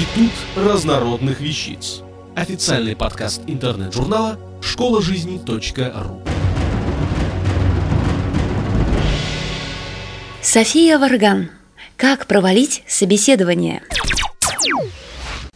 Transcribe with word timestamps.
Институт 0.00 0.32
разнородных 0.56 1.40
вещиц. 1.42 2.00
Официальный 2.34 2.96
подкаст 2.96 3.42
интернет-журнала 3.46 4.38
школа 4.62 5.02
жизни.ру. 5.02 6.22
София 10.40 10.98
Варган. 10.98 11.50
Как 11.98 12.26
провалить 12.26 12.82
собеседование? 12.86 13.82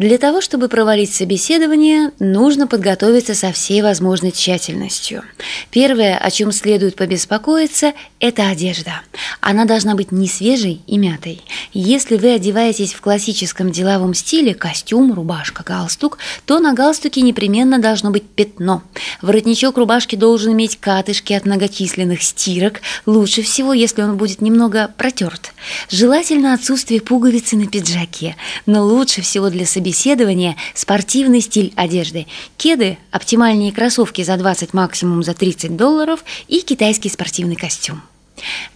Для 0.00 0.16
того, 0.16 0.40
чтобы 0.40 0.68
провалить 0.68 1.12
собеседование, 1.12 2.12
нужно 2.18 2.66
подготовиться 2.66 3.34
со 3.34 3.52
всей 3.52 3.82
возможной 3.82 4.30
тщательностью. 4.30 5.22
Первое, 5.70 6.16
о 6.16 6.30
чем 6.30 6.52
следует 6.52 6.96
побеспокоиться, 6.96 7.92
это 8.18 8.48
одежда. 8.48 9.02
Она 9.42 9.66
должна 9.66 9.94
быть 9.94 10.10
не 10.10 10.26
свежей 10.26 10.80
и 10.86 10.96
мятой. 10.96 11.42
Если 11.74 12.16
вы 12.16 12.32
одеваетесь 12.32 12.94
в 12.94 13.02
классическом 13.02 13.72
деловом 13.72 14.14
стиле, 14.14 14.54
костюм, 14.54 15.12
рубашка, 15.12 15.64
галстук, 15.64 16.16
то 16.46 16.60
на 16.60 16.72
галстуке 16.72 17.20
непременно 17.20 17.78
должно 17.78 18.10
быть 18.10 18.26
пятно. 18.26 18.82
Воротничок 19.20 19.76
рубашки 19.76 20.16
должен 20.16 20.54
иметь 20.54 20.78
катышки 20.80 21.34
от 21.34 21.44
многочисленных 21.44 22.22
стирок, 22.22 22.80
лучше 23.04 23.42
всего, 23.42 23.74
если 23.74 24.00
он 24.00 24.16
будет 24.16 24.40
немного 24.40 24.90
протерт. 24.96 25.49
Желательно 25.88 26.54
отсутствие 26.54 27.00
пуговицы 27.00 27.56
на 27.56 27.66
пиджаке, 27.66 28.36
но 28.66 28.84
лучше 28.84 29.22
всего 29.22 29.50
для 29.50 29.66
собеседования 29.66 30.56
спортивный 30.74 31.40
стиль 31.40 31.72
одежды. 31.76 32.26
Кеды, 32.56 32.98
оптимальные 33.10 33.72
кроссовки 33.72 34.22
за 34.22 34.36
20, 34.36 34.74
максимум 34.74 35.22
за 35.22 35.34
30 35.34 35.76
долларов 35.76 36.24
и 36.48 36.60
китайский 36.60 37.08
спортивный 37.08 37.56
костюм. 37.56 38.02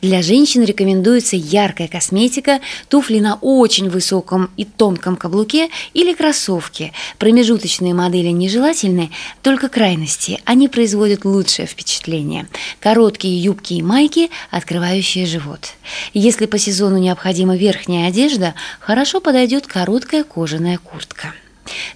Для 0.02 0.22
женщин 0.22 0.64
рекомендуется 0.64 1.36
яркая 1.36 1.88
косметика, 1.88 2.60
туфли 2.88 3.20
на 3.20 3.36
очень 3.36 3.88
высоком 3.88 4.50
и 4.56 4.64
тонком 4.64 5.16
каблуке 5.16 5.70
или 5.92 6.14
кроссовки. 6.14 6.92
Промежуточные 7.18 7.94
модели 7.94 8.28
нежелательны, 8.28 9.10
только 9.42 9.68
крайности. 9.68 10.40
Они 10.44 10.68
производят 10.68 11.24
лучшее 11.24 11.66
впечатление. 11.66 12.46
Короткие 12.80 13.38
юбки 13.42 13.74
и 13.74 13.82
майки, 13.82 14.30
открывающие 14.50 15.26
живот. 15.26 15.72
Если 16.12 16.46
по 16.46 16.58
сезону 16.58 16.98
необходима 16.98 17.56
верхняя 17.56 18.08
одежда, 18.08 18.54
хорошо 18.80 19.20
подойдет 19.20 19.66
короткая 19.66 20.24
кожаная 20.24 20.78
куртка. 20.78 21.34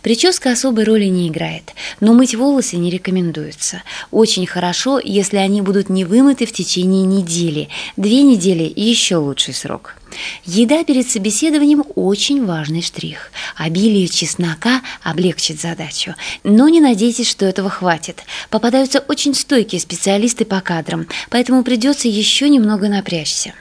Прическа 0.02 0.52
особой 0.52 0.84
роли 0.84 1.06
не 1.06 1.28
играет, 1.28 1.74
но 2.00 2.14
мыть 2.14 2.34
волосы 2.34 2.76
не 2.76 2.90
рекомендуется. 2.90 3.82
Очень 4.10 4.46
хорошо, 4.46 5.00
если 5.02 5.36
они 5.36 5.60
будут 5.62 5.88
не 5.88 6.04
вымыты 6.04 6.46
в 6.46 6.52
течение 6.52 7.04
недели. 7.04 7.68
Две 7.96 8.22
недели– 8.22 8.72
еще 8.76 9.16
лучший 9.16 9.54
срок. 9.54 9.96
Еда 10.44 10.84
перед 10.84 11.08
собеседованием– 11.08 11.84
очень 11.94 12.44
важный 12.44 12.82
штрих. 12.82 13.30
Обилие 13.56 14.08
чеснока 14.08 14.82
облегчит 15.02 15.60
задачу. 15.60 16.14
Но 16.44 16.68
не 16.68 16.80
надейтесь, 16.80 17.28
что 17.28 17.44
этого 17.44 17.68
хватит. 17.68 18.22
Попадаются 18.50 19.00
очень 19.00 19.34
стойкие 19.34 19.80
специалисты 19.80 20.44
по 20.44 20.60
кадрам, 20.60 21.06
поэтому 21.30 21.62
придется 21.62 22.08
еще 22.08 22.48
немного 22.48 22.88
напрячься. 22.88 23.54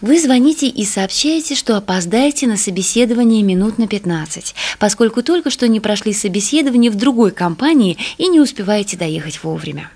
Вы 0.00 0.20
звоните 0.20 0.66
и 0.66 0.84
сообщаете, 0.84 1.54
что 1.54 1.76
опоздаете 1.76 2.46
на 2.46 2.56
собеседование 2.56 3.42
минут 3.42 3.78
на 3.78 3.86
15, 3.86 4.54
поскольку 4.78 5.22
только 5.22 5.50
что 5.50 5.68
не 5.68 5.80
прошли 5.80 6.12
собеседование 6.12 6.90
в 6.90 6.96
другой 6.96 7.30
компании 7.30 7.98
и 8.16 8.28
не 8.28 8.40
успеваете 8.40 8.96
доехать 8.96 9.42
вовремя. 9.42 9.90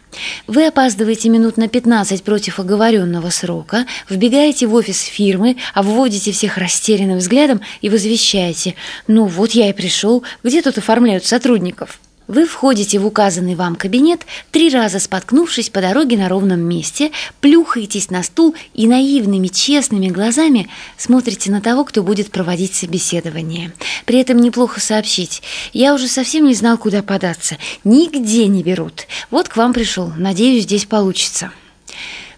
Вы 0.46 0.66
опаздываете 0.66 1.28
минут 1.30 1.56
на 1.56 1.68
15 1.68 2.22
против 2.22 2.58
оговоренного 2.58 3.30
срока, 3.30 3.86
вбегаете 4.08 4.66
в 4.66 4.74
офис 4.74 5.00
фирмы, 5.00 5.56
обводите 5.72 6.32
всех 6.32 6.58
растерянным 6.58 7.18
взглядом 7.18 7.60
и 7.80 7.88
возвещаете 7.88 8.74
«Ну 9.06 9.26
вот 9.26 9.52
я 9.52 9.70
и 9.70 9.72
пришел, 9.72 10.22
где 10.42 10.60
тут 10.60 10.78
оформляют 10.78 11.24
сотрудников?» 11.24 11.98
Вы 12.28 12.46
входите 12.46 12.98
в 12.98 13.06
указанный 13.06 13.54
вам 13.54 13.74
кабинет, 13.74 14.26
три 14.50 14.70
раза 14.70 15.00
споткнувшись 15.00 15.70
по 15.70 15.80
дороге 15.80 16.16
на 16.16 16.28
ровном 16.28 16.60
месте, 16.60 17.10
плюхаетесь 17.40 18.10
на 18.10 18.22
стул 18.22 18.54
и 18.74 18.86
наивными, 18.86 19.48
честными 19.48 20.08
глазами 20.08 20.68
смотрите 20.96 21.50
на 21.50 21.60
того, 21.60 21.84
кто 21.84 22.02
будет 22.02 22.30
проводить 22.30 22.74
собеседование. 22.74 23.72
При 24.06 24.18
этом 24.18 24.38
неплохо 24.38 24.80
сообщить. 24.80 25.42
Я 25.72 25.94
уже 25.94 26.08
совсем 26.08 26.46
не 26.46 26.54
знал, 26.54 26.78
куда 26.78 27.02
податься. 27.02 27.56
Нигде 27.84 28.46
не 28.46 28.62
берут. 28.62 29.06
Вот 29.30 29.48
к 29.48 29.56
вам 29.56 29.72
пришел. 29.72 30.12
Надеюсь, 30.16 30.64
здесь 30.64 30.86
получится. 30.86 31.52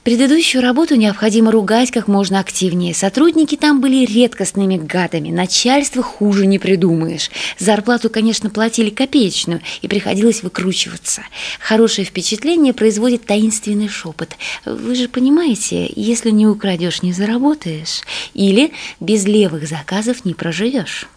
Предыдущую 0.05 0.61
работу 0.61 0.97
необходимо 0.97 1.51
ругать 1.51 1.91
как 1.91 2.09
можно 2.09 2.39
активнее. 2.39 2.93
Сотрудники 2.95 3.57
там 3.57 3.81
были 3.81 4.05
редкостными 4.05 4.77
гадами, 4.77 5.31
начальство 5.31 6.03
хуже 6.03 6.45
не 6.45 6.59
придумаешь. 6.59 7.31
Зарплату, 7.59 8.11
конечно, 8.11 8.51
платили 8.51 8.91
копеечную, 8.91 9.63
и 9.81 9.89
приходилось 9.89 10.43
выкручиваться. 10.43 11.23
Хорошее 11.59 12.07
впечатление 12.07 12.75
производит 12.75 13.25
таинственный 13.25 13.89
шепот. 13.89 14.37
Вы 14.67 14.95
же 14.95 15.09
понимаете, 15.09 15.91
если 15.97 16.29
не 16.29 16.47
украдешь, 16.47 17.03
не 17.03 17.15
заработаешь. 17.15 18.03
Или 18.35 18.73
без 19.01 19.25
левых 19.25 19.67
заказов 19.67 20.27
не 20.27 20.35
проживешь. 20.35 21.09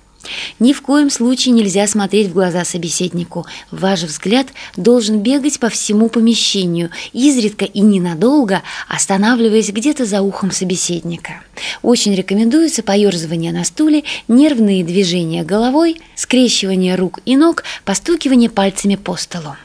Ни 0.59 0.73
в 0.73 0.81
коем 0.81 1.09
случае 1.09 1.53
нельзя 1.53 1.85
смотреть 1.88 2.29
в 2.29 2.34
глаза 2.34 2.66
собеседнику. 2.66 3.45
Ваш 3.69 4.03
взгляд 4.03 4.47
должен 4.75 5.19
бегать 5.19 5.59
по 5.59 5.69
всему 5.69 6.09
помещению, 6.09 6.90
изредка 7.13 7.66
и 7.66 7.81
ненадолго, 7.81 8.63
останавливаясь 8.88 9.69
где-то 9.69 10.06
за 10.06 10.22
ухом 10.22 10.51
собеседника. 10.51 11.41
Очень 11.84 12.16
рекомендуется 12.16 12.81
поерзывание 12.81 13.51
на 13.51 13.63
стуле, 13.63 14.03
нервные 14.28 14.84
движения 14.84 15.44
головой, 15.44 16.01
скрещивание 16.16 16.96
рук 16.96 17.19
и 17.25 17.38
ног, 17.38 17.63
постукивание 17.85 18.50
пальцами 18.50 18.96
по 18.96 19.16
столу. 19.16 19.56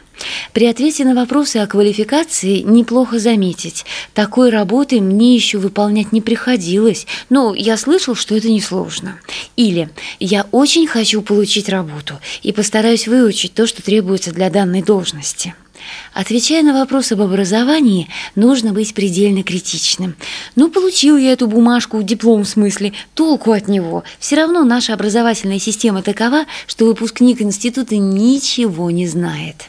При 0.53 0.67
ответе 0.67 1.05
на 1.05 1.15
вопросы 1.15 1.59
о 1.59 1.67
квалификации 1.67 2.61
неплохо 2.61 3.19
заметить, 3.19 3.85
такой 4.15 4.51
работы 4.51 5.01
мне 5.01 5.35
еще 5.35 5.59
выполнять 5.59 6.13
не 6.13 6.21
приходилось, 6.21 7.07
но 7.31 7.55
я 7.55 7.77
слышал, 7.77 8.15
что 8.15 8.37
это 8.37 8.49
несложно. 8.49 9.19
Или 9.57 9.91
«я 10.21 10.47
очень 10.53 10.87
хочу 10.87 11.23
получить 11.23 11.69
работу 11.69 12.21
и 12.43 12.53
постараюсь 12.53 13.07
выучить 13.09 13.55
то, 13.55 13.67
что 13.67 13.83
требуется 13.83 14.33
для 14.33 14.51
данной 14.51 14.83
должности». 14.83 15.55
Отвечая 16.15 16.63
на 16.63 16.75
вопрос 16.75 17.13
об 17.13 17.23
образовании, 17.23 18.09
нужно 18.35 18.73
быть 18.73 18.95
предельно 18.95 19.43
критичным. 19.43 20.15
Ну, 20.57 20.71
получил 20.71 21.17
я 21.17 21.33
эту 21.33 21.47
бумажку, 21.47 22.03
диплом 22.03 22.45
в 22.45 22.49
смысле, 22.49 22.93
толку 23.15 23.53
от 23.53 23.69
него. 23.69 24.05
Все 24.19 24.37
равно 24.37 24.65
наша 24.65 24.95
образовательная 24.95 25.59
система 25.59 26.03
такова, 26.03 26.45
что 26.67 26.85
выпускник 26.85 27.41
института 27.41 27.97
ничего 27.97 28.91
не 28.91 29.07
знает. 29.07 29.69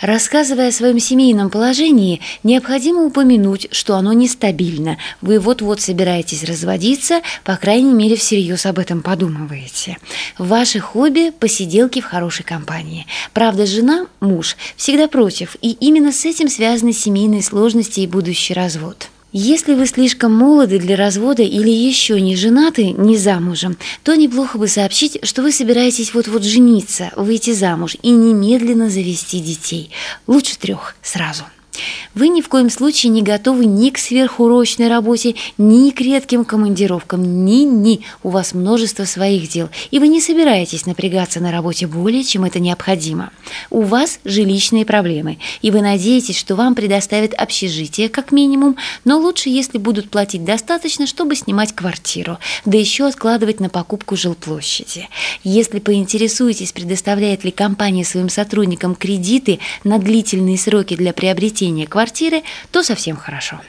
Рассказывая 0.00 0.68
о 0.68 0.72
своем 0.72 0.98
семейном 0.98 1.50
положении, 1.50 2.20
необходимо 2.42 3.04
упомянуть, 3.04 3.68
что 3.70 3.96
оно 3.96 4.12
нестабильно. 4.12 4.98
Вы 5.20 5.38
вот-вот 5.38 5.80
собираетесь 5.80 6.44
разводиться, 6.44 7.20
по 7.44 7.56
крайней 7.56 7.92
мере, 7.92 8.16
всерьез 8.16 8.66
об 8.66 8.78
этом 8.78 9.02
подумываете. 9.02 9.98
Ваши 10.38 10.80
хобби– 10.80 11.30
посиделки 11.38 12.00
в 12.00 12.06
хорошей 12.06 12.44
компании. 12.44 13.06
Правда, 13.32 13.66
жена, 13.66 14.06
муж 14.20 14.56
всегда 14.76 15.06
против, 15.06 15.56
и 15.62 15.70
именно 15.70 16.12
с 16.12 16.24
этим 16.24 16.48
связаны 16.48 16.92
семейные 16.92 17.42
сложности 17.42 18.00
и 18.00 18.06
будущий 18.06 18.54
развод. 18.54 19.11
Если 19.32 19.72
вы 19.72 19.86
слишком 19.86 20.34
молоды 20.34 20.78
для 20.78 20.94
развода 20.94 21.42
или 21.42 21.70
еще 21.70 22.20
не 22.20 22.36
женаты, 22.36 22.90
не 22.90 23.16
замужем, 23.16 23.78
то 24.02 24.14
неплохо 24.14 24.58
бы 24.58 24.68
сообщить, 24.68 25.18
что 25.22 25.40
вы 25.40 25.52
собираетесь 25.52 26.12
вот-вот 26.12 26.44
жениться, 26.44 27.10
выйти 27.16 27.52
замуж 27.52 27.96
и 28.02 28.10
немедленно 28.10 28.90
завести 28.90 29.40
детей. 29.40 29.90
Лучше 30.26 30.58
трех 30.58 30.96
сразу. 31.00 31.44
Вы 32.14 32.28
ни 32.28 32.42
в 32.42 32.48
коем 32.48 32.68
случае 32.68 33.10
не 33.10 33.22
готовы 33.22 33.64
ни 33.64 33.90
к 33.90 33.98
сверхурочной 33.98 34.88
работе, 34.88 35.34
ни 35.56 35.90
к 35.90 36.00
редким 36.00 36.44
командировкам, 36.44 37.44
ни-ни. 37.44 38.02
У 38.22 38.28
вас 38.28 38.52
множество 38.52 39.04
своих 39.04 39.48
дел, 39.48 39.70
и 39.90 39.98
вы 39.98 40.08
не 40.08 40.20
собираетесь 40.20 40.84
напрягаться 40.84 41.40
на 41.40 41.50
работе 41.50 41.86
более, 41.86 42.22
чем 42.22 42.44
это 42.44 42.60
необходимо. 42.60 43.30
У 43.70 43.82
вас 43.82 44.20
жилищные 44.24 44.84
проблемы, 44.84 45.38
и 45.62 45.70
вы 45.70 45.80
надеетесь, 45.80 46.38
что 46.38 46.54
вам 46.54 46.74
предоставят 46.74 47.32
общежитие 47.34 48.08
как 48.08 48.30
минимум, 48.30 48.76
но 49.04 49.18
лучше, 49.18 49.48
если 49.48 49.78
будут 49.78 50.10
платить 50.10 50.44
достаточно, 50.44 51.06
чтобы 51.06 51.34
снимать 51.34 51.74
квартиру, 51.74 52.38
да 52.66 52.76
еще 52.76 53.06
откладывать 53.06 53.60
на 53.60 53.70
покупку 53.70 54.16
жилплощади. 54.16 55.08
Если 55.44 55.78
поинтересуетесь, 55.78 56.72
предоставляет 56.72 57.44
ли 57.44 57.50
компания 57.50 58.04
своим 58.04 58.28
сотрудникам 58.28 58.94
кредиты 58.94 59.60
на 59.84 59.98
длительные 59.98 60.58
сроки 60.58 60.94
для 60.94 61.12
приобретения 61.12 61.71
квартиры, 61.86 62.02
квартиры, 62.12 62.42
то 62.70 62.82
совсем 62.82 63.16
хорошо. 63.16 63.60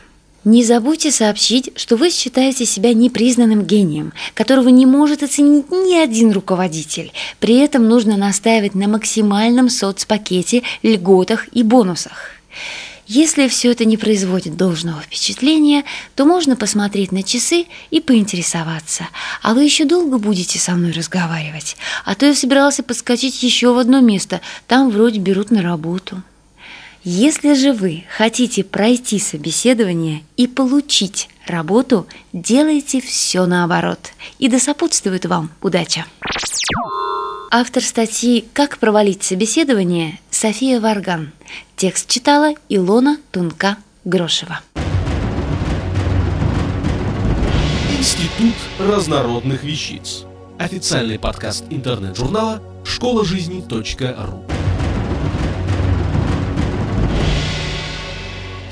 Не 0.44 0.65
забудьте 0.65 1.11
сообщить, 1.11 1.71
что 1.77 1.95
вы 1.95 2.09
считаете 2.09 2.65
себя 2.65 2.94
непризнанным 2.94 3.63
гением, 3.63 4.11
которого 4.33 4.67
не 4.67 4.85
может 4.85 5.23
оценить 5.23 5.71
ни 5.71 5.95
один 5.95 6.31
руководитель. 6.31 7.13
При 7.39 7.59
этом 7.59 7.88
нужно 7.88 8.17
настаивать 8.17 8.75
на 8.75 8.89
максимальном 8.89 9.69
соцпакете, 9.69 10.63
льготах 10.83 11.47
и 11.53 11.63
бонусах. 11.63 12.31
Если 13.07 13.47
все 13.47 13.71
это 13.71 13.85
не 13.85 13.95
производит 13.95 14.57
должного 14.57 15.01
впечатления, 15.01 15.83
то 16.15 16.25
можно 16.25 16.56
посмотреть 16.57 17.13
на 17.13 17.23
часы 17.23 17.65
и 17.91 18.01
поинтересоваться. 18.01 19.07
А 19.41 19.53
вы 19.53 19.63
еще 19.63 19.85
долго 19.85 20.17
будете 20.17 20.59
со 20.59 20.71
мной 20.73 20.91
разговаривать? 20.91 21.77
А 22.03 22.15
то 22.15 22.25
я 22.25 22.35
собирался 22.35 22.83
подскочить 22.83 23.44
еще 23.44 23.73
в 23.73 23.77
одно 23.77 24.01
место. 24.01 24.41
Там 24.67 24.89
вроде 24.89 25.19
берут 25.19 25.51
на 25.51 25.61
работу. 25.61 26.21
Если 27.05 27.53
же 27.53 27.73
вы 27.73 28.05
хотите 28.15 28.63
пройти 28.63 29.19
собеседование 29.19 30.23
и 30.38 30.47
получить 30.47 31.27
работу, 31.45 32.07
делайте 32.31 33.01
все 33.01 33.45
наоборот. 33.45 34.00
И 34.39 34.47
да 34.47 34.57
сопутствует 34.57 35.25
вам 35.25 35.51
удача. 35.61 36.05
Автор 37.51 37.83
статьи 37.83 38.45
«Как 38.53 38.77
провалить 38.77 39.21
собеседование» 39.21 40.19
София 40.31 40.79
Варган. 40.79 41.33
Текст 41.75 42.09
читала 42.09 42.53
Илона 42.69 43.17
Тунка-Грошева. 43.31 44.61
Институт 47.99 48.56
разнородных 48.79 49.63
вещиц. 49.63 50.23
Официальный 50.57 51.19
подкаст 51.19 51.65
интернет-журнала 51.69 52.61
школа 52.85 53.25